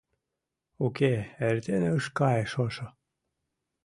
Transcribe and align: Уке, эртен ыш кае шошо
Уке, 0.85 1.13
эртен 1.47 1.83
ыш 1.97 2.05
кае 2.17 2.43
шошо 2.53 2.87